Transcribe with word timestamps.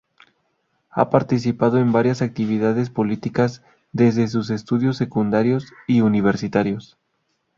Ha 0.89 1.11
participado 1.11 1.77
en 1.77 1.91
varias 1.91 2.23
actividades 2.23 2.89
políticas 2.89 3.63
desde 3.91 4.27
sus 4.27 4.49
estudios 4.49 4.97
secundarios 4.97 5.71
y 5.85 6.01
universitarios. 6.01 6.97